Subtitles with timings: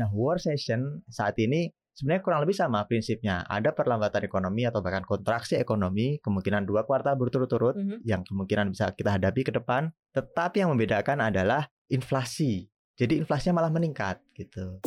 [0.00, 3.44] Nah, war session saat ini sebenarnya kurang lebih sama prinsipnya.
[3.44, 8.00] Ada perlambatan ekonomi atau bahkan kontraksi ekonomi, kemungkinan dua kuartal berturut-turut Mhm.
[8.08, 9.92] yang kemungkinan bisa kita hadapi ke depan.
[10.16, 12.72] Tetapi yang membedakan adalah inflasi.
[12.96, 14.80] Jadi inflasinya malah meningkat gitu.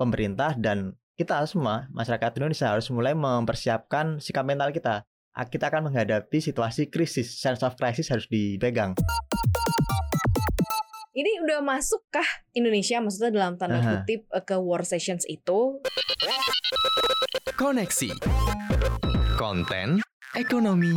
[0.00, 5.04] Pemerintah dan kita semua masyarakat Indonesia harus mulai mempersiapkan sikap mental kita.
[5.36, 8.96] Kita akan menghadapi situasi krisis, sense of crisis harus dipegang.
[11.16, 14.04] Ini udah masukkah Indonesia maksudnya dalam tanda Aha.
[14.04, 15.80] kutip eh, ke war sessions itu?
[17.56, 18.12] Koneksi.
[19.40, 20.04] Konten
[20.36, 20.92] ekonomi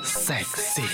[0.00, 0.88] seksi.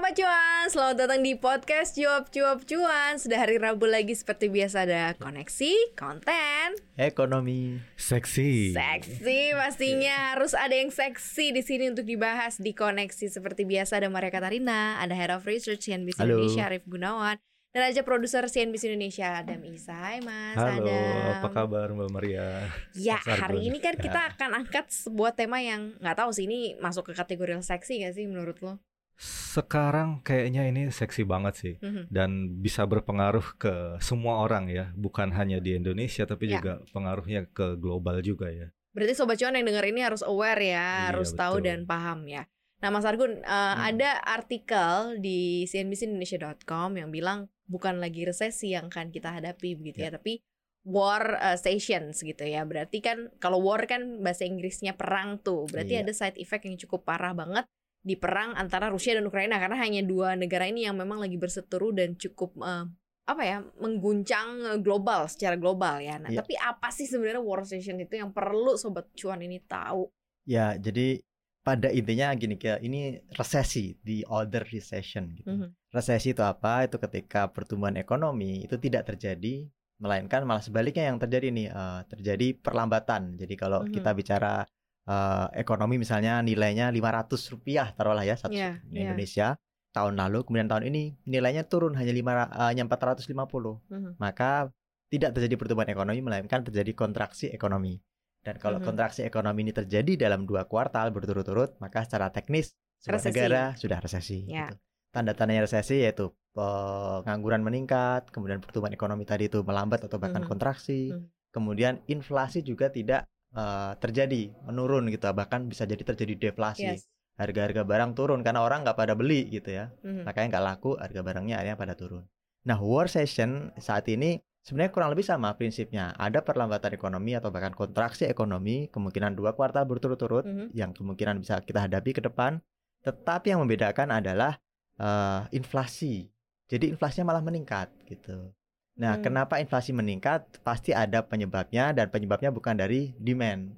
[0.00, 4.88] Sobat Cuan, selamat datang di podcast Cuap Cuap Cuan Sudah hari Rabu lagi seperti biasa
[4.88, 7.76] ada koneksi, konten, Ekonomi.
[8.00, 8.72] Seksi.
[8.72, 14.08] seksi Pastinya harus ada yang seksi di sini untuk dibahas di koneksi Seperti biasa ada
[14.08, 16.48] Maria Katarina, ada Head of Research CNBC Halo.
[16.48, 17.36] Indonesia Arif Gunawan
[17.68, 22.72] Dan ada produser CNBC Indonesia Adam Isa Hai Mas Halo, Adam apa kabar Mbak Maria?
[22.96, 27.12] Ya, hari ini kan kita akan angkat sebuah tema yang nggak tahu sih ini masuk
[27.12, 28.80] ke kategori seksi gak sih menurut lo?
[29.20, 32.08] Sekarang kayaknya ini seksi banget sih Mhm.
[32.08, 36.56] dan bisa berpengaruh ke semua orang ya, bukan hanya di Indonesia tapi Ya.
[36.56, 38.72] juga pengaruhnya ke global juga ya.
[38.96, 41.68] Berarti sobat cuan yang dengar ini harus aware ya, Iya, harus tahu betul.
[41.68, 42.48] dan paham ya.
[42.80, 49.12] Nah, Mas Argun, eh, ada artikel di cnbcindonesia.com yang bilang bukan lagi resesi yang akan
[49.12, 50.40] kita hadapi begitu ya, tapi
[50.82, 52.64] war eh, stations gitu ya.
[52.64, 55.68] Berarti kan kalau war kan bahasa Inggrisnya perang tuh.
[55.68, 56.08] Berarti Iya.
[56.08, 57.68] ada side effect yang cukup parah banget
[58.00, 61.92] di perang antara Rusia dan Ukraina karena hanya dua negara ini yang memang lagi berseteru
[61.92, 62.84] dan cukup eh,
[63.28, 66.16] apa ya mengguncang eh, global secara global ya.
[66.16, 66.40] Nah, Iya.
[66.40, 70.08] tapi apa sih sebenarnya war station itu yang perlu sobat cuan ini tahu?
[70.48, 71.20] Ya, jadi
[71.60, 75.52] pada intinya gini kayak ini resesi, the other recession gitu.
[75.52, 75.68] Mhm.
[75.92, 76.88] Resesi itu apa?
[76.88, 79.68] Itu ketika pertumbuhan ekonomi itu tidak terjadi,
[80.00, 83.36] melainkan malah sebaliknya yang terjadi nih, eh, terjadi perlambatan.
[83.36, 83.92] Jadi kalau Mhm.
[83.92, 84.64] kita bicara
[85.06, 89.02] eh, ekonomi misalnya nilainya 500 rupiah taruhlah ya satu Iya, di iya.
[89.08, 89.48] Indonesia
[89.90, 93.82] tahun lalu, kemudian tahun ini nilainya turun hanya lima eh, hanya 450.
[93.90, 94.16] Mhm.
[94.18, 94.70] Maka
[95.10, 97.98] tidak terjadi pertumbuhan ekonomi melainkan terjadi kontraksi ekonomi.
[98.40, 98.86] Dan kalau Mhm.
[98.86, 102.72] kontraksi ekonomi ini terjadi dalam dua kuartal berturut-turut, maka secara teknis
[103.02, 103.28] sebuah Resesi.
[103.34, 104.38] negara sudah resesi.
[104.46, 104.70] Ya.
[104.70, 104.78] gitu.
[105.10, 110.48] Tanda-tandanya resesi yaitu pengangguran meningkat, kemudian pertumbuhan ekonomi tadi itu melambat atau bahkan Mhm.
[110.48, 111.26] kontraksi, Mhm.
[111.50, 116.86] kemudian inflasi juga tidak eh, terjadi, menurun gitu, bahkan bisa jadi terjadi deflasi.
[116.98, 117.06] Yes.
[117.34, 120.28] Harga-harga barang turun karena orang nggak pada beli gitu ya Mhm.
[120.28, 122.28] makanya nggak laku harga barangnya akhirnya pada turun.
[122.68, 126.12] Nah war session saat ini sebenarnya kurang lebih sama prinsipnya.
[126.20, 130.76] Ada perlambatan ekonomi atau bahkan kontraksi ekonomi kemungkinan dua kuartal berturut-turut Mhm.
[130.76, 132.60] yang kemungkinan bisa kita hadapi ke depan.
[133.00, 134.60] Tetapi yang membedakan adalah
[135.00, 136.28] eh, inflasi.
[136.68, 138.52] Jadi inflasinya malah meningkat gitu.
[139.00, 139.24] Nah Hmm.
[139.24, 140.44] kenapa inflasi meningkat?
[140.60, 143.72] Pasti ada penyebabnya dan penyebabnya bukan dari demand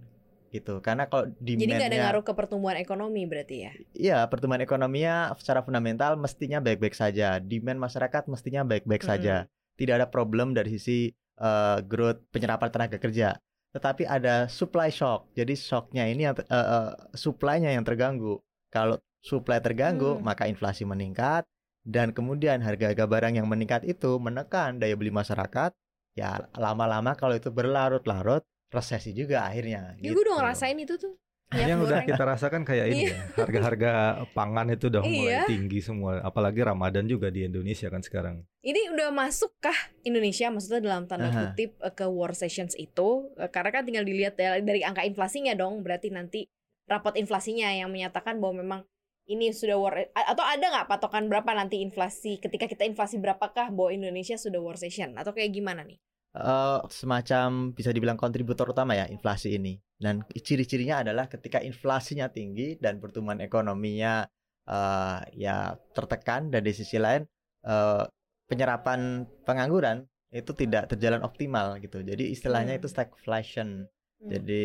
[0.50, 0.82] gitu.
[0.84, 3.72] Karena kalau Jadi nggak ada ngaruh ke pertumbuhan ekonomi berarti ya?
[3.96, 7.38] Iya, pertumbuhan ekonominya secara fundamental mestinya baik-baik saja.
[7.40, 9.12] Demand masyarakat mestinya baik-baik Mm-mm.
[9.16, 9.34] saja.
[9.78, 11.08] Tidak ada problem dari sisi
[11.38, 13.38] eh, growth penyerapan tenaga kerja.
[13.72, 15.32] Tetapi ada supply shock.
[15.32, 18.36] Jadi shocknya ini yang eh, eh, supply-nya yang terganggu.
[18.68, 20.24] Kalau supply terganggu, Hmm.
[20.26, 21.46] maka inflasi meningkat
[21.82, 25.74] dan kemudian harga-harga barang yang meningkat itu menekan daya beli masyarakat.
[26.12, 29.96] Ya, lama-lama kalau itu berlarut-larut, resesi juga akhirnya.
[29.98, 30.38] Ya gue udah gitu.
[30.38, 31.14] ngerasain itu tuh.
[31.52, 33.12] yang udah kita rasakan kayak ini Iya.
[33.12, 33.90] ya, harga-harga
[34.32, 35.40] pangan itu udah mulai Iya.
[35.44, 38.40] tinggi semua, apalagi Ramadan juga di Indonesia kan sekarang.
[38.64, 41.52] Ini udah masukkah Indonesia maksudnya dalam tanda Aha.
[41.52, 43.28] kutip eh, ke war sessions itu?
[43.36, 45.84] Eh, Karena kan tinggal dilihat ya, dari angka inflasinya dong.
[45.84, 46.48] Berarti nanti
[46.88, 48.80] rapot inflasinya yang menyatakan bahwa memang
[49.30, 53.70] ini sudah war a- atau ada nggak patokan berapa nanti inflasi ketika kita inflasi berapakah
[53.70, 55.98] bahwa Indonesia sudah war session atau kayak gimana nih?
[56.32, 59.76] eh semacam bisa dibilang kontributor utama ya inflasi ini.
[60.00, 64.24] Dan ciri-cirinya adalah ketika inflasinya tinggi dan pertumbuhan ekonominya
[64.64, 67.22] eh ya tertekan dan di sisi lain
[67.68, 68.04] eh
[68.48, 72.00] penyerapan pengangguran itu tidak terjalan optimal gitu.
[72.00, 72.80] Jadi istilahnya Hmm.
[72.80, 73.84] itu stagflation.
[74.24, 74.28] Hmm.
[74.32, 74.64] Jadi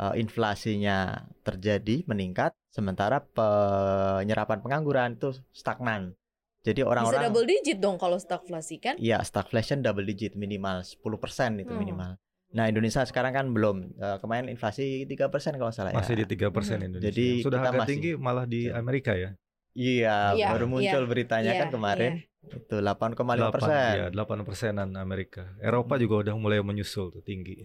[0.00, 6.16] eh, inflasinya terjadi meningkat sementara penyerapan pengangguran itu stagnan.
[6.60, 8.94] Jadi Bisa orang-orang double digit dong kalau stagflasi kan?
[8.96, 11.80] Iya, stagflation double digit minimal 10% itu Hmm.
[11.80, 12.10] minimal.
[12.50, 13.94] Nah, Indonesia sekarang kan belum.
[13.94, 16.20] Eh, kemarin inflasi 3% kalau nggak salah Masih ya.
[16.20, 16.88] di 3% Mhm.
[16.90, 17.08] Indonesia.
[17.08, 18.76] Jadi Sudah agak masih- tinggi malah di Betul.
[18.76, 19.30] Amerika ya.
[19.70, 22.12] Iya, Iya, baru muncul iya, beritanya kan iya, kemarin.
[22.42, 23.92] Itu 8,5 persen.
[23.94, 25.46] ya, 8 persenan Amerika.
[25.62, 26.02] Eropa Hmm.
[26.02, 27.62] juga udah mulai menyusul tuh tinggi.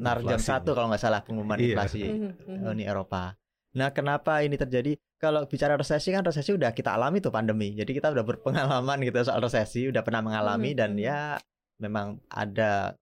[0.00, 0.60] Nar jam inflasinya.
[0.60, 1.66] satu kalau nggak salah pengumuman Iya.
[1.72, 2.70] inflasi Mhm, mhm.
[2.70, 3.34] Uni Eropa.
[3.76, 4.96] Nah, kenapa ini terjadi?
[5.16, 7.72] Kalau bicara resesi kan resesi udah kita alami tuh pandemi.
[7.72, 11.00] Jadi kita udah berpengalaman gitu soal resesi, udah pernah mengalami Mhm, dan mhm.
[11.00, 11.20] ya
[11.78, 12.96] memang ada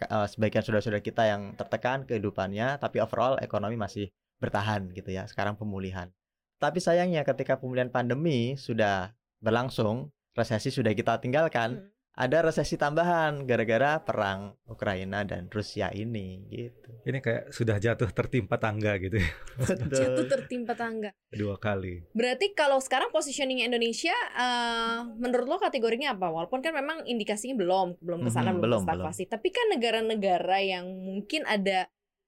[0.00, 4.08] eh, sebagian saudara-saudara kita yang tertekan kehidupannya, tapi overall ekonomi masih
[4.40, 5.28] bertahan gitu ya.
[5.28, 6.08] Sekarang pemulihan.
[6.56, 9.12] Tapi sayangnya ketika pemulihan pandemi sudah
[9.44, 11.99] berlangsung, resesi sudah kita tinggalkan, Hmm.
[12.10, 16.90] Ada resesi tambahan gara-gara perang Ukraina dan Rusia ini gitu.
[17.06, 19.30] Ini kayak sudah jatuh tertimpa tangga gitu ya
[19.94, 21.14] Jatuh tertimpa tangga.
[21.30, 22.02] dua kali.
[22.12, 26.28] Berarti kalau sekarang positioning Indonesia, eh, menurut lo kategorinya apa?
[26.28, 29.06] Walaupun kan memang indikasinya belum, belum ke sana, Mhm, belum, belum.
[29.14, 31.86] Tapi kan negara-negara yang mungkin ada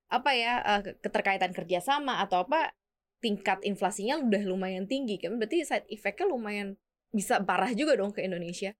[0.08, 2.70] apa ya ke- keterkaitan kerjasama atau apa
[3.18, 5.36] tingkat inflasinya udah lumayan tinggi kan?
[5.36, 6.78] Berarti side effect-nya lumayan
[7.12, 8.72] bisa parah juga dong ke Indonesia.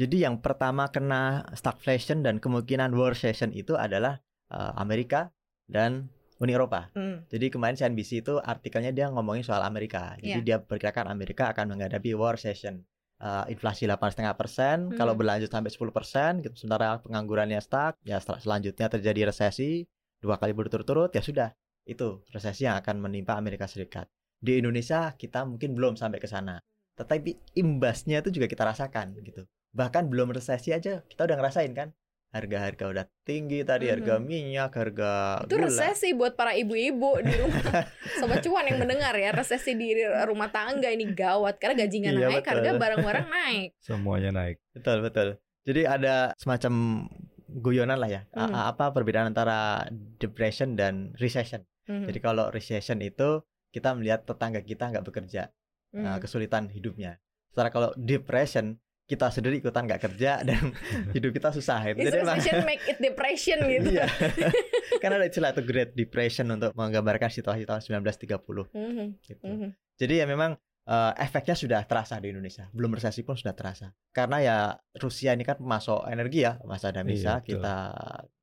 [0.00, 4.16] Jadi yang pertama kena stagflation dan kemungkinan war recession itu adalah
[4.48, 5.28] eh, Amerika
[5.68, 6.08] dan
[6.40, 6.88] Uni Eropa.
[6.96, 7.28] Hmm.
[7.28, 10.16] Jadi kemarin CNBC itu artikelnya dia ngomongin soal Amerika.
[10.16, 10.46] Jadi Iya.
[10.48, 12.80] dia perkirakan Amerika akan menghadapi war recession.
[13.20, 15.20] Eh, inflasi 8,5 persen, kalau Hmm.
[15.20, 16.56] berlanjut sampai 10 persen, gitu.
[16.56, 19.84] sementara penganggurannya stuck, ya setel- selanjutnya terjadi resesi
[20.16, 21.52] dua kali berturut-turut, ya sudah
[21.84, 24.08] itu resesi yang akan menimpa Amerika Serikat.
[24.40, 26.56] Di Indonesia kita mungkin belum sampai ke sana,
[26.96, 29.44] tetapi imbasnya itu juga kita rasakan gitu.
[29.72, 31.94] Bahkan belum resesi aja kita udah ngerasain kan,
[32.30, 34.24] harga-harga udah tinggi tadi, harga Mhm.
[34.24, 35.66] minyak, harga Itu gula.
[35.66, 37.62] resesi buat para ibu-ibu di rumah.
[38.18, 39.94] Sobat cuan yang mendengar ya, resesi di
[40.24, 42.50] rumah tangga ini gawat karena gajinya Iya, naik, betul.
[42.50, 43.68] harga barang-barang naik.
[43.86, 44.56] Semuanya naik.
[44.72, 45.28] Betul betul.
[45.60, 46.72] Jadi ada semacam
[47.48, 48.22] guyonan lah ya.
[48.28, 48.50] Mhm.
[48.52, 49.86] a- Apa perbedaan antara
[50.16, 51.66] depression dan recession?
[51.86, 52.06] Mhm.
[52.06, 55.50] Jadi kalau recession itu kita melihat tetangga kita nggak bekerja,
[55.92, 56.20] nah, Mhm.
[56.20, 57.18] kesulitan hidupnya.
[57.46, 58.78] Sementara kalau depression
[59.10, 60.70] kita sendiri ikutan nggak kerja dan
[61.10, 61.82] hidup kita susah.
[61.90, 63.90] Is Jadi emang- recession make it depression gitu.
[63.90, 64.06] iya.
[65.02, 69.42] Karena ada istilah itu Great Depression untuk menggambarkan situasi tahun 1930 Mhm, gitu.
[69.42, 69.68] mhm.
[69.98, 70.54] Jadi ya memang
[70.86, 72.70] eh, efeknya sudah terasa di Indonesia.
[72.70, 73.90] Belum resesi pun sudah terasa.
[74.10, 74.56] Karena ya
[74.94, 77.46] Rusia ini kan pemasok energi ya, Mas Adam Iya, bisa betul.
[77.58, 77.76] kita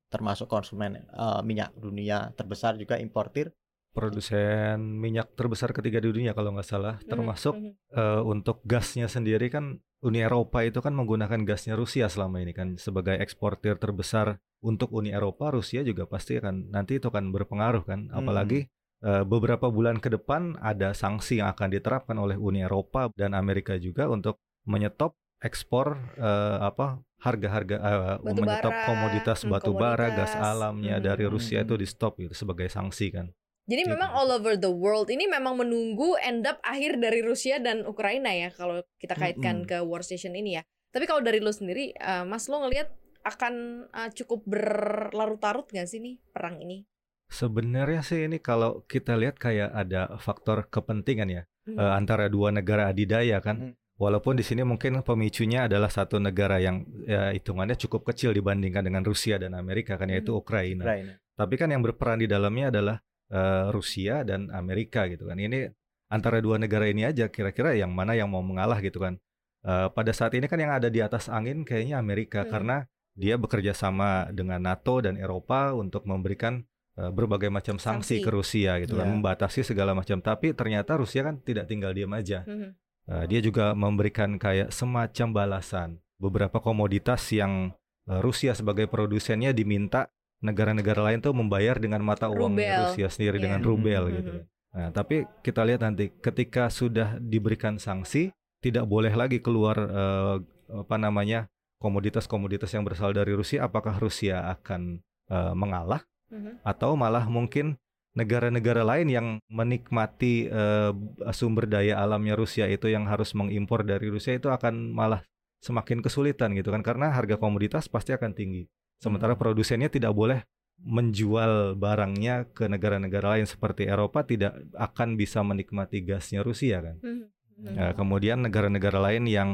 [0.07, 3.51] termasuk konsumen eh, minyak dunia terbesar juga importir.
[3.97, 7.55] Produsen minyak terbesar ketiga di dunia kalau nggak salah, Mhm, termasuk
[7.97, 12.77] eh, untuk gasnya sendiri kan Uni Eropa itu kan menggunakan gasnya Rusia selama ini kan.
[12.77, 18.13] Sebagai eksportir terbesar untuk Uni Eropa Rusia juga pasti akan nanti itu akan berpengaruh kan.
[18.13, 18.69] Apalagi
[19.01, 23.81] eh, beberapa bulan ke depan ada sanksi yang akan diterapkan oleh Uni Eropa dan Amerika
[23.81, 24.37] juga untuk
[24.69, 27.77] menyetop ekspor eh, apa harga-harga
[28.21, 31.65] Batu menyetop bara, komoditas hmm, batu bara gas alamnya Hmm, dari hmm, Rusia hmm.
[31.65, 33.33] itu di stop gitu sebagai sanksi kan
[33.67, 33.91] Jadi Gitu.
[33.91, 38.31] memang all over the world ini memang menunggu end up akhir dari Rusia dan Ukraina
[38.31, 39.67] ya kalau kita kaitkan Mhm.
[39.67, 40.63] ke war station ini ya.
[40.89, 42.87] Tapi kalau dari lo sendiri, eh, Mas lo ngelihat
[43.21, 43.53] akan
[43.91, 46.87] eh, cukup berlarut-larut nggak sih nih perang ini?
[47.27, 51.75] Sebenarnya sih ini kalau kita lihat kayak ada faktor kepentingan ya Mhm.
[51.75, 53.57] eh, antara dua negara adidaya kan.
[53.59, 53.73] Hmm.
[53.97, 59.01] Walaupun di sini mungkin pemicunya adalah satu negara yang ya, hitungannya cukup kecil dibandingkan dengan
[59.01, 60.39] Rusia dan Amerika kan yaitu Mhm.
[60.39, 60.83] Ukraina.
[60.85, 61.13] Ukraina.
[61.35, 62.95] Tapi kan yang berperan di dalamnya adalah
[63.29, 65.37] eh, Rusia dan Amerika gitu kan.
[65.37, 65.71] Ini
[66.07, 69.19] antara dua negara ini aja kira-kira yang mana yang mau mengalah gitu kan.
[69.65, 72.51] Eh, pada saat ini kan yang ada di atas angin kayaknya Amerika Hmm.
[72.51, 72.77] karena
[73.17, 76.63] dia bekerja sama dengan NATO dan Eropa untuk memberikan
[76.97, 78.25] eh, berbagai macam sanksi, Sanksi.
[78.25, 79.13] ke Rusia gitu kan, Iya.
[79.13, 80.17] membatasi segala macam.
[80.17, 82.41] Tapi ternyata Rusia kan tidak tinggal diam aja.
[82.41, 82.73] Mhm.
[83.07, 87.69] Eh, dia juga memberikan kayak semacam balasan beberapa komoditas yang
[88.09, 92.93] eh, Rusia sebagai produsennya diminta negara-negara lain tuh membayar dengan mata uang Rubel.
[92.93, 93.43] Rusia sendiri Iya.
[93.49, 94.13] dengan rubel Mhm.
[94.13, 94.31] gitu.
[94.77, 98.29] Nah, tapi kita lihat nanti ketika sudah diberikan sanksi
[98.61, 100.35] tidak boleh lagi keluar eh,
[100.67, 101.49] apa namanya
[101.81, 106.63] komoditas-komoditas yang berasal dari Rusia apakah Rusia akan eh, mengalah Mhm.
[106.63, 107.75] atau malah mungkin
[108.13, 110.91] negara-negara lain yang menikmati eh,
[111.31, 115.21] sumber daya alamnya Rusia itu yang harus mengimpor dari Rusia itu akan malah
[115.59, 118.69] semakin kesulitan gitu kan karena harga komoditas pasti akan tinggi.
[118.97, 119.41] Sementara Hmm.
[119.41, 120.41] produsennya tidak boleh
[120.77, 126.95] menjual barangnya ke negara-negara lain seperti Eropa tidak akan bisa menikmati gasnya Rusia kan.
[127.01, 127.25] Mhm.
[127.57, 127.73] Mhm.
[127.73, 129.49] Nah, kemudian negara-negara lain yang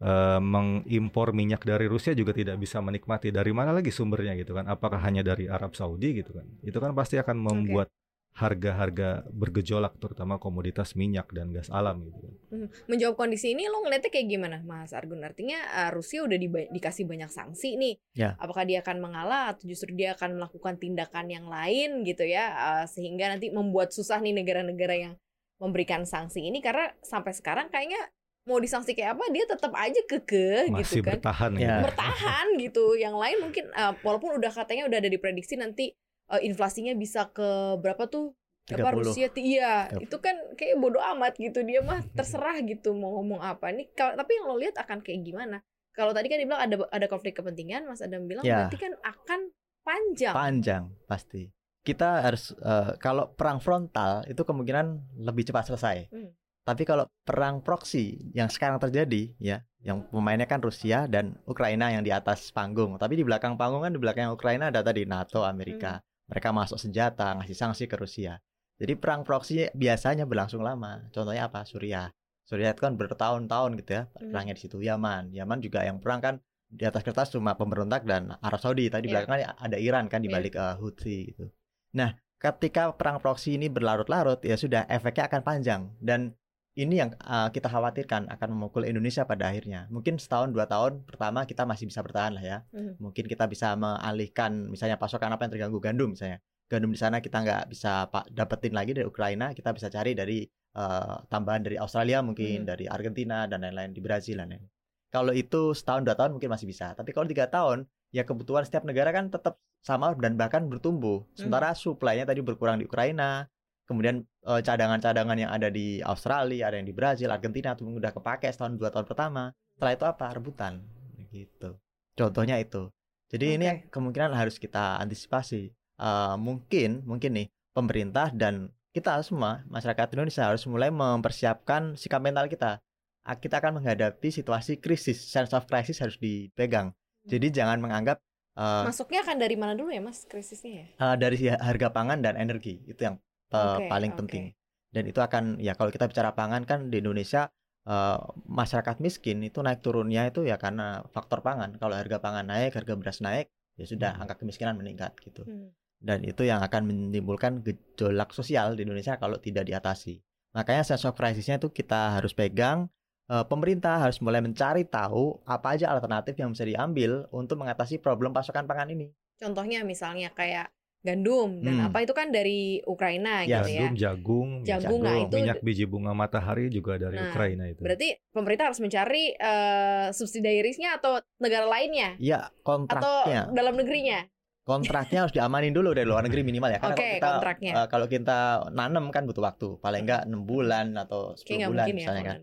[0.00, 4.64] eh, mengimpor minyak dari Rusia juga tidak bisa menikmati dari mana lagi sumbernya gitu kan?
[4.64, 6.48] Apakah hanya dari Arab Saudi gitu kan?
[6.64, 7.92] Itu kan pasti akan membuat
[8.30, 12.32] harga-harga bergejolak terutama komoditas minyak dan gas alam gitu kan.
[12.50, 12.68] Mhm.
[12.86, 15.20] Menjawab kondisi ini lo ngeliatnya kayak gimana, Mas Argun?
[15.20, 17.94] Artinya eh, Rusia udah diba- dikasih banyak sanksi nih.
[18.14, 18.38] Ya.
[18.38, 22.86] Apakah dia akan mengalah atau justru dia akan melakukan tindakan yang lain gitu ya, eh,
[22.86, 25.14] sehingga nanti membuat susah nih negara-negara yang
[25.60, 28.00] memberikan sanksi ini karena sampai sekarang kayaknya
[28.48, 31.20] mau disanksi kayak apa dia tetap aja kekeh Masih gitu kan.
[31.20, 31.60] bertahan Ya.
[31.60, 31.84] gitu.
[31.86, 32.84] bertahan gitu.
[32.96, 35.92] Yang lain mungkin eh, walaupun udah katanya udah ada diprediksi nanti
[36.30, 38.32] eh, inflasinya bisa ke berapa tuh?
[38.70, 39.02] apa 30.
[39.02, 40.06] Rusia ti- iya 30.
[40.06, 44.14] itu kan kayak bodoh amat gitu dia mah terserah gitu mau ngomong apa nih kalau
[44.14, 45.58] tapi yang lo lihat akan kayak gimana
[45.90, 48.70] kalau tadi kan dibilang ada ada konflik kepentingan Mas Adam bilang Ya.
[48.70, 49.40] berarti kan akan
[49.82, 51.50] panjang Panjang pasti.
[51.82, 56.12] Kita harus eh, kalau perang frontal itu kemungkinan lebih cepat selesai.
[56.14, 56.30] Hmm.
[56.62, 62.04] Tapi kalau perang proksi yang sekarang terjadi ya, yang pemainnya kan Rusia dan Ukraina yang
[62.04, 62.94] di atas panggung.
[63.00, 65.98] Tapi di belakang panggung kan di belakang Ukraina ada tadi NATO, Amerika.
[66.30, 68.38] Mereka masuk senjata, ngasih sanksi ke Rusia.
[68.80, 71.04] Jadi perang proksi biasanya berlangsung lama.
[71.10, 71.66] Contohnya apa?
[71.66, 72.08] Suriah.
[72.46, 74.30] Suriah itu kan bertahun-tahun gitu ya Hmm.
[74.32, 74.78] perangnya di situ.
[74.80, 76.34] Yaman, Yaman juga yang perang kan
[76.70, 78.86] di atas kertas cuma pemberontak dan Arab Saudi.
[78.88, 79.26] Tadi di Iya.
[79.26, 80.34] belakangnya ada Iran kan di Iya.
[80.38, 81.50] balik eh, Houthi gitu.
[81.98, 86.32] Nah, ketika perang proksi ini berlarut-larut ya sudah efeknya akan panjang dan
[86.80, 89.84] ini yang uh, kita khawatirkan akan memukul Indonesia pada akhirnya.
[89.92, 92.58] Mungkin setahun dua tahun pertama kita masih bisa bertahan lah ya.
[92.72, 92.96] Mhm.
[92.96, 96.40] Mungkin kita bisa mengalihkan misalnya pasokan apa yang terganggu gandum misalnya.
[96.72, 100.48] Gandum di sana kita nggak bisa pak dapetin lagi dari Ukraina, kita bisa cari dari
[100.78, 102.68] uh, tambahan dari Australia mungkin, Mhm.
[102.70, 104.64] dari Argentina dan lain-lain di Brazil dan lain.
[105.10, 106.94] Kalau itu setahun dua tahun mungkin masih bisa.
[106.96, 107.84] Tapi kalau tiga tahun
[108.14, 111.26] ya kebutuhan setiap negara kan tetap sama dan bahkan bertumbuh.
[111.34, 113.50] Sementara supply-nya tadi berkurang di Ukraina,
[113.90, 118.46] kemudian eh, cadangan-cadangan yang ada di Australia, ada yang di Brazil, Argentina tuh udah kepake
[118.54, 119.50] setahun dua tahun pertama.
[119.74, 120.26] Setelah itu apa?
[120.30, 120.86] Rebutan
[121.34, 121.74] gitu.
[122.14, 122.86] Contohnya itu.
[123.30, 123.70] Jadi ini Oke.
[123.70, 125.74] yang kemungkinan harus kita antisipasi.
[125.74, 132.46] Eh, mungkin mungkin nih pemerintah dan kita semua masyarakat Indonesia harus mulai mempersiapkan sikap mental
[132.46, 132.78] kita.
[133.20, 136.90] Kita akan menghadapi situasi krisis, sense of crisis harus dipegang.
[137.28, 138.18] Jadi jangan menganggap
[138.56, 142.34] eh, masuknya akan dari mana dulu ya Mas krisisnya ya Eh, dari harga pangan dan
[142.40, 143.20] energi itu yang
[143.54, 144.20] eh, Oke, paling oke.
[144.20, 144.44] penting
[144.90, 147.50] dan itu akan ya kalau kita bicara pangan kan di Indonesia
[147.86, 152.74] eh, masyarakat miskin itu naik turunnya itu ya karena faktor pangan kalau harga pangan naik
[152.78, 153.46] harga beras naik
[153.78, 154.22] ya sudah Hmm.
[154.26, 155.70] angka kemiskinan meningkat gitu Hmm.
[156.00, 160.20] dan itu yang akan menimbulkan gejolak sosial di Indonesia kalau tidak diatasi
[160.56, 162.90] makanya sense of crisisnya itu kita harus pegang
[163.30, 168.34] Eh, pemerintah harus mulai mencari tahu apa aja alternatif yang bisa diambil untuk mengatasi problem
[168.34, 169.06] pasokan pangan ini
[169.38, 170.66] contohnya misalnya kayak
[171.00, 171.50] gandum.
[171.58, 171.86] Dan Hmm.
[171.86, 173.80] apa itu kan dari Ukraina Ya, gitu ya.
[173.82, 177.80] Gandum, jagung, jagung nah jagung, itu minyak biji bunga matahari juga dari Nah, Ukraina itu.
[177.80, 182.14] berarti pemerintah harus mencari eh, subsidiarisnya atau negara lainnya?
[182.16, 183.48] Ya atau kontraknya.
[183.50, 184.28] dalam negerinya?
[184.60, 187.72] Kontraknya harus diamanin dulu dari luar negeri minimal ya karena Oke, kalau kita kontraknya.
[187.74, 188.38] eh, kalau kita
[188.70, 192.22] nanam kan butuh waktu paling enggak enam bulan atau 10 kayak nggak bulan ya misalnya
[192.22, 192.40] kalau kan.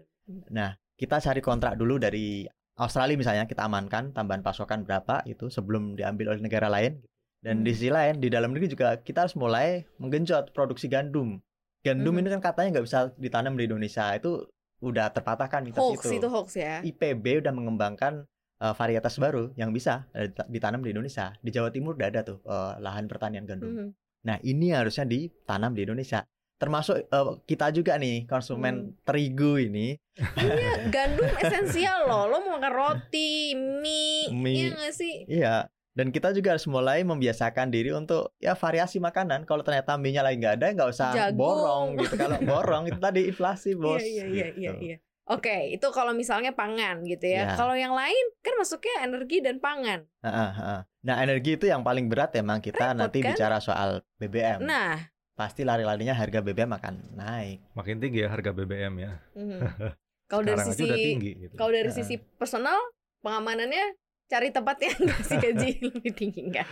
[0.49, 2.43] nah kita cari kontrak dulu dari
[2.75, 6.99] Australia misalnya kita amankan tambahan pasokan berapa itu sebelum diambil oleh negara lain
[7.39, 7.65] dan Hmm.
[7.65, 11.37] di sisi lain di dalam negeri juga kita harus mulai menggenjot produksi gandum
[11.79, 12.19] gandum Mhm.
[12.19, 14.43] ini kan katanya nggak bisa ditanam di Indonesia itu
[14.77, 18.25] udah terpatahkan mitos hoax itu itu hoax ya IPB udah mengembangkan
[18.57, 21.29] eh, varietas baru yang bisa eh, dita- ditanam di Indonesia.
[21.37, 23.69] Di Jawa Timur udah ada tuh eh, lahan pertanian gandum.
[23.69, 23.87] Mhm.
[24.25, 26.25] Nah, ini harusnya ditanam di Indonesia.
[26.57, 29.93] Termasuk eh, kita juga nih konsumen terigu ini.
[30.41, 32.25] Iya, gandum esensial loh.
[32.25, 34.57] Lo mau makan roti, mie, Mie.
[34.57, 35.15] iya nggak sih?
[35.27, 35.69] Iya.
[35.97, 39.49] Dan kita juga harus mulai membiasakan diri untuk ya variasi makanan.
[39.49, 41.41] Kalau ternyata mie-nya lagi nggak ada, nggak usah Jagung.
[41.41, 42.13] borong gitu.
[42.13, 44.05] Kalau borong itu tadi inflasi bos.
[44.05, 44.83] Iya, iya, iya, iya, gitu.
[44.93, 44.97] iya.
[45.27, 47.51] Oke, itu kalau misalnya pangan gitu ya.
[47.51, 47.57] Ya.
[47.57, 50.05] Kalau yang lain kan masuknya energi dan pangan.
[50.21, 50.81] Heeh, heeh.
[51.03, 53.33] Nah, energi itu yang paling berat emang kita Repot, nanti kan?
[53.33, 54.61] bicara soal BBM.
[54.61, 57.61] Nah, Pasti lari-larinya harga BBM akan naik.
[57.77, 59.11] Makin tinggi ya harga BBM ya.
[59.33, 59.59] mhm.
[60.27, 61.53] kalau dari sisi tinggi gitu.
[61.55, 62.75] kalau dari sisi personal
[63.23, 63.95] pengamanannya
[64.27, 66.67] cari tempat yang ngasih gaji lebih tinggi enggak?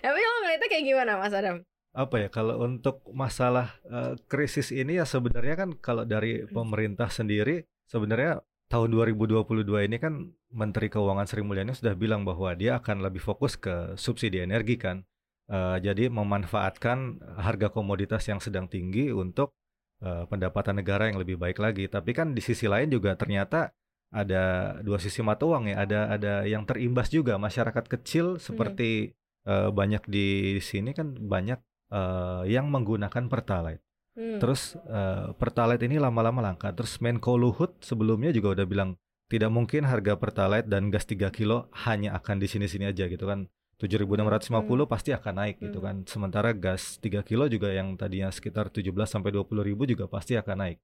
[0.00, 1.62] Tapi lo ngeliatnya kayak gimana Mas Adam?
[1.92, 7.68] apa ya kalau untuk masalah eh, krisis ini ya sebenarnya kan kalau dari pemerintah sendiri
[7.84, 8.40] sebenarnya
[8.72, 13.60] tahun 2022 ini kan Menteri Keuangan Sri Mulyani sudah bilang bahwa dia akan lebih fokus
[13.60, 15.04] ke subsidi energi kan.
[15.52, 19.52] Eh, jadi memanfaatkan harga komoditas yang sedang tinggi untuk
[20.00, 21.84] eh, pendapatan negara yang lebih baik lagi.
[21.92, 23.76] Tapi kan di sisi lain juga ternyata
[24.12, 24.42] ada
[24.84, 25.82] dua sisi mata uang ya.
[25.82, 30.26] Ada ada yang terimbas juga masyarakat kecil seperti eh, banyak di
[30.60, 31.58] sini kan banyak
[31.90, 33.80] eh, yang menggunakan pertalite.
[34.12, 34.36] Hmm.
[34.38, 36.68] Terus eh, pertalite ini lama-lama langka.
[36.76, 38.90] Terus Menko Luhut sebelumnya juga udah bilang
[39.32, 43.48] tidak mungkin harga pertalite dan gas 3 kilo hanya akan di sini-sini aja gitu kan.
[43.80, 44.86] 7.650 Hmm.
[44.86, 45.86] pasti akan naik gitu Hmm.
[45.88, 45.96] kan.
[46.06, 50.56] Sementara gas 3 kilo juga yang tadinya sekitar 17 sampai 20 ribu juga pasti akan
[50.68, 50.78] naik.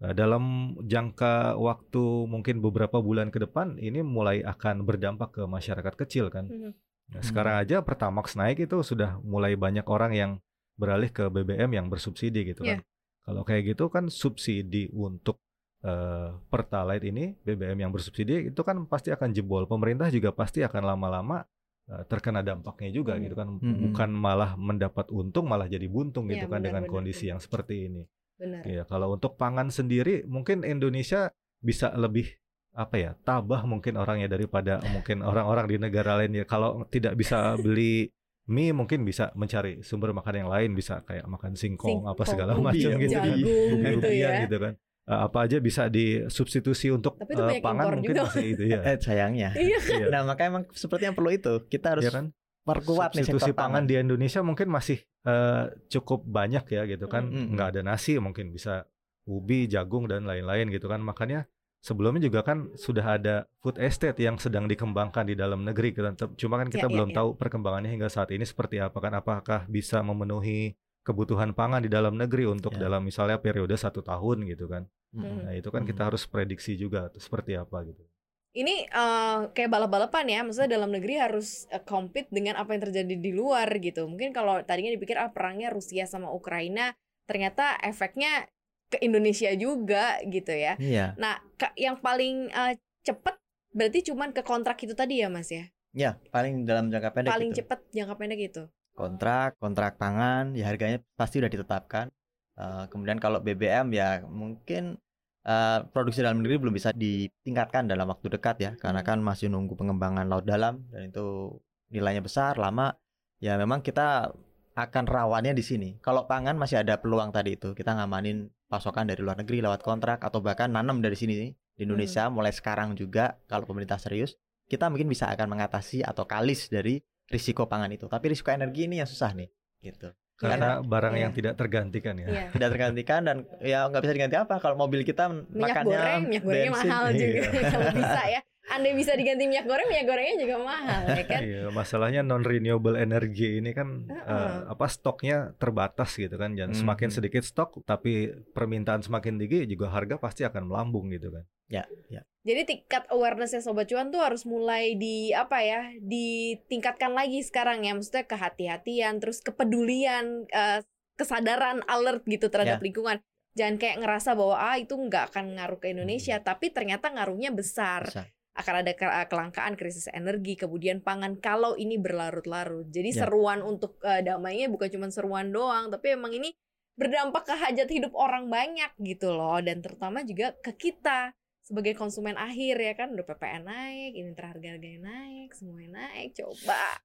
[0.00, 0.44] Nah, dalam
[0.80, 6.48] jangka waktu mungkin beberapa bulan ke depan ini mulai akan berdampak ke masyarakat kecil kan.
[6.48, 6.72] Mhm.
[7.10, 10.30] Nah, sekarang aja Pertamax naik itu sudah mulai banyak orang yang
[10.74, 12.80] beralih ke BBM yang bersubsidi gitu kan.
[13.20, 15.36] Kalau kayak gitu kan subsidi untuk
[15.80, 19.64] eh, Pertalite ini BBM yang bersubsidi itu kan pasti akan jebol.
[19.64, 21.44] Pemerintah juga pasti akan lama-lama
[21.88, 23.22] eh, terkena dampaknya juga Hmm.
[23.24, 23.92] gitu kan Mm-mm.
[23.92, 26.94] bukan malah mendapat untung malah jadi buntung gitu Iya, kan dengan benar-benar.
[27.04, 28.02] kondisi yang seperti ini.
[28.40, 28.62] Benar.
[28.64, 31.28] Iya, kalau untuk pangan sendiri mungkin Indonesia
[31.60, 32.40] bisa lebih
[32.72, 36.44] apa ya tabah mungkin orangnya daripada mungkin orang-orang di negara lain ya.
[36.48, 38.08] Kalau tidak bisa beli
[38.48, 42.52] mie mungkin bisa mencari sumber makan yang lain bisa kayak makan singkong, apa Singkong, segala
[42.56, 43.28] ubi macam ya, gitu kan.
[43.30, 44.40] Jagung Eh, gitu rupiah ya.
[44.42, 44.72] gitu kan.
[45.06, 48.22] Eh, apa aja bisa disubstitusi untuk Tapi itu banyak pangan mungkin juga.
[48.26, 48.80] masih itu ya.
[48.82, 49.50] Eh sayangnya.
[49.54, 49.78] Iya.
[50.08, 51.52] Nah makanya emang sepertinya perlu itu.
[51.66, 52.24] Kita harus Iya kan?
[52.64, 57.56] Perkuat nih sektor pangan di Indonesia mungkin masih eh, cukup banyak ya gitu kan Mm-mm.
[57.56, 58.84] nggak ada nasi mungkin bisa
[59.24, 61.46] ubi jagung dan lain-lain gitu kan makanya
[61.80, 66.14] sebelumnya juga kan sudah ada food estate yang sedang dikembangkan di dalam negeri gitu kan.
[66.36, 67.16] Cuma kan kita Ya, ya, belum ya.
[67.24, 72.20] tahu perkembangannya hingga saat ini seperti apa kan apakah bisa memenuhi kebutuhan pangan di dalam
[72.20, 72.84] negeri untuk Ya.
[72.84, 74.84] dalam misalnya periode satu tahun gitu kan
[75.16, 75.48] Mm-mm.
[75.48, 78.04] nah itu kan kita harus prediksi juga tuh, seperti apa gitu
[78.50, 83.14] Ini eh, kayak balap-balapan ya, maksudnya dalam negeri harus eh, compete dengan apa yang terjadi
[83.14, 84.10] di luar gitu.
[84.10, 86.90] Mungkin kalau tadinya dipikir ah perangnya Rusia sama Ukraina,
[87.30, 88.50] ternyata efeknya
[88.90, 90.74] ke Indonesia juga gitu ya.
[90.82, 91.14] Iya.
[91.14, 92.74] Nah, ka- yang paling eh,
[93.06, 93.38] cepet
[93.70, 95.70] berarti cuman ke kontrak itu tadi ya Mas ya?
[95.94, 97.58] Ya paling dalam jangka pendek paling gitu.
[97.62, 98.62] cepet jangka pendek itu.
[98.90, 102.12] kontrak kontrak pangan ya harganya pasti udah ditetapkan
[102.60, 105.00] Eh, kemudian kalau BBM ya mungkin
[105.44, 108.70] eh, produksi dalam negeri belum bisa ditingkatkan dalam waktu dekat ya.
[108.76, 109.08] Karena Hmm.
[109.08, 111.56] kan masih nunggu pengembangan laut dalam dan itu
[111.90, 112.94] nilainya besar lama.
[113.40, 114.30] Ya memang kita
[114.76, 115.90] akan rawannya di sini.
[116.00, 117.72] Kalau pangan masih ada peluang tadi itu.
[117.72, 121.48] Kita ngamanin pasokan dari luar negeri lewat kontrak atau bahkan nanam dari sini di
[121.80, 124.36] Indonesia mulai sekarang juga kalau pemerintah serius
[124.70, 128.06] kita mungkin bisa akan mengatasi atau kalis dari risiko pangan itu.
[128.06, 131.22] Tapi risiko energi ini yang susah nih gitu karena barang iya.
[131.22, 132.44] yang tidak tergantikan ya Iya.
[132.50, 136.42] tidak tergantikan dan ya nggak bisa diganti apa kalau mobil kita Minyak makannya goreng, minyak
[136.42, 136.88] gorengnya bensin.
[136.88, 137.20] mahal Iya.
[137.20, 137.40] juga
[137.76, 138.40] kalau bisa ya.
[138.70, 141.40] Andai bisa diganti minyak goreng, minyak gorengnya juga mahal ya kan?
[141.42, 144.22] Iya, masalahnya non renewable energy ini kan Heeh.
[144.24, 147.14] eh, apa stoknya terbatas gitu kan dan semakin Mhm.
[147.14, 151.42] sedikit stok tapi permintaan semakin tinggi juga harga pasti akan melambung gitu kan.
[151.66, 157.40] ya ya Jadi tingkat awarenessnya Sobat Cuan tuh harus mulai di apa ya ditingkatkan lagi
[157.40, 160.80] sekarang ya maksudnya kehati-hatian terus kepedulian eh,
[161.14, 162.84] kesadaran alert gitu terhadap Ya.
[162.84, 163.16] lingkungan
[163.52, 168.08] jangan kayak ngerasa bahwa ah itu nggak akan ngaruh ke Indonesia tapi ternyata ngaruhnya besar
[168.08, 168.24] bisa.
[168.52, 172.86] Akan ada ke- kelangkaan krisis energi kemudian pangan kalau ini berlarut-larut.
[172.86, 173.24] Jadi Ya.
[173.24, 176.50] seruan untuk eh, damainya bukan cuma seruan doang tapi emang ini
[176.92, 179.56] berdampak ke hajat hidup orang banyak gitu loh.
[179.58, 183.14] Dan terutama juga ke kita sebagai konsumen akhir ya kan?
[183.14, 186.98] Udah PPN naik ini harga-harganya naik semuanya naik coba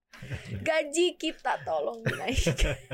[0.57, 2.73] gaji kita tolong dinaikkan.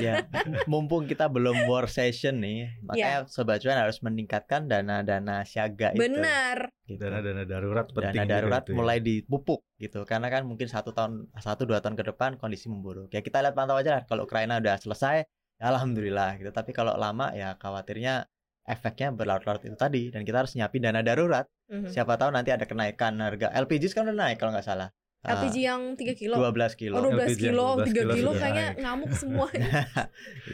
[0.00, 0.24] Ya
[0.64, 2.68] mumpung kita belum war session nih Ya.
[2.80, 6.00] makanya sobat cuan harus meningkatkan dana-dana siaga itu.
[6.00, 7.02] Benar gitu.
[7.06, 8.76] Dana-dana darurat penting dana darurat itu ya.
[8.76, 10.02] mulai dipupuk gitu.
[10.02, 13.08] Karena kan mungkin satu tahun satu dua tahun ke depan kondisi memburuk.
[13.14, 14.02] Ya kita lihat pantau aja lah.
[14.04, 15.16] Kalau Ukraina udah selesai
[15.60, 16.50] ya alhamdulillah gitu.
[16.50, 18.26] Tapi kalau lama ya khawatirnya
[18.66, 20.10] efeknya berlarut-larut itu tadi.
[20.10, 21.46] Dan kita harus nyiapin dana darurat.
[21.70, 21.86] Mhm.
[21.86, 24.90] siapa tahu nanti ada kenaikan harga LPG kan udah naik kalau nggak salah.
[24.90, 24.90] Ah,
[25.22, 28.40] LPG yang 3 kilo 12 kilo Oh 12 LPG kilo, 3 12 kilo kilo sudah
[28.40, 28.80] kayaknya naik.
[28.80, 29.46] ngamuk semua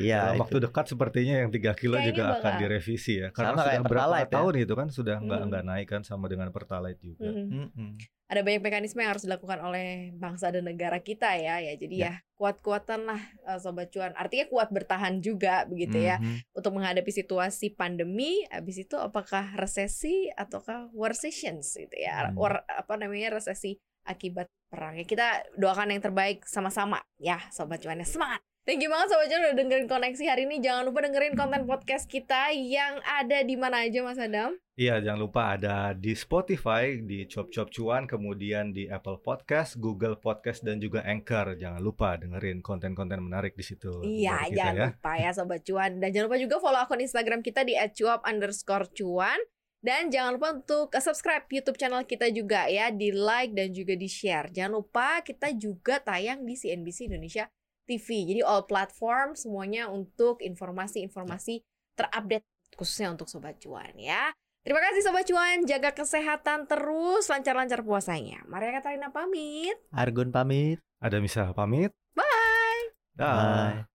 [0.00, 3.62] iya waktu dekat sepertinya yang 3 kilo Kayaknya juga akan bakal- direvisi ya karena Sama
[3.62, 4.26] sudah berapa ya.
[4.28, 5.48] tahun itu kan sudah nggak Hmm.
[5.48, 7.26] nggak naik kan sama dengan pertalite juga.
[7.26, 7.46] Mhm.
[7.48, 7.90] Mm-mm.
[8.26, 12.12] ada banyak mekanisme yang harus dilakukan oleh bangsa dan negara kita ya ya jadi ya,
[12.34, 16.50] kuat-kuatan lah eh, sobat cuan artinya kuat bertahan juga begitu ya Mhm.
[16.52, 22.34] untuk menghadapi situasi pandemi habis itu apakah resesi ataukah war sessions gitu ya Hmm.
[22.34, 28.06] war apa namanya resesi akibat perang ya kita doakan yang terbaik sama-sama ya sobat cuannya
[28.06, 30.58] semangat Thank you banget Sobat Cuan udah dengerin koneksi hari ini.
[30.58, 34.58] Jangan lupa dengerin konten podcast kita yang ada di mana aja Mas Adam.
[34.74, 40.18] Iya, jangan lupa ada di Spotify, di Cop Cop Cuan, kemudian di Apple Podcast, Google
[40.18, 41.54] Podcast, dan juga Anchor.
[41.54, 44.02] Jangan lupa dengerin konten-konten menarik di situ.
[44.02, 44.86] Iya, jangan ya.
[44.98, 46.02] lupa ya Sobat Cuan.
[46.02, 49.38] Dan jangan lupa juga follow akun Instagram kita di @cuap underscore cuan.
[49.86, 54.10] Dan jangan lupa untuk subscribe YouTube channel kita juga ya, di like dan juga di
[54.10, 54.50] share.
[54.50, 57.46] Jangan lupa kita juga tayang di CNBC Indonesia
[57.86, 58.34] TV.
[58.34, 61.62] Jadi all platform semuanya untuk informasi-informasi
[61.94, 62.42] terupdate
[62.74, 64.34] khususnya untuk Sobat Cuan ya.
[64.66, 68.42] Terima kasih Sobat Cuan, jaga kesehatan terus, lancar-lancar puasanya.
[68.50, 69.78] Maria Katarina pamit.
[69.94, 71.94] Argun pamit Ada misal pamit.
[72.18, 72.90] Bye!
[73.14, 73.86] Dah.
[73.86, 73.95] Bye.